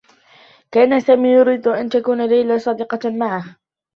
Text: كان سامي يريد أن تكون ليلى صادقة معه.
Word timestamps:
كان 0.71 0.99
سامي 0.99 1.29
يريد 1.29 1.67
أن 1.67 1.89
تكون 1.89 2.25
ليلى 2.25 2.59
صادقة 2.59 3.09
معه. 3.09 3.55